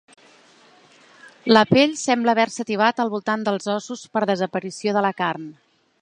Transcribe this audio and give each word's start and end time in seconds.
La 1.53 1.63
pell 1.71 1.93
sembla 2.05 2.35
haver-se 2.35 2.67
tibat 2.71 3.03
al 3.05 3.13
voltant 3.17 3.45
dels 3.49 3.69
ossos 3.77 4.03
per 4.17 4.25
desaparició 4.31 4.97
de 4.99 5.09
la 5.09 5.17
carn. 5.21 5.47